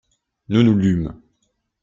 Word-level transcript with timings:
Nous, 0.49 0.63
nous 0.63 0.73
lûmes. 0.73 1.13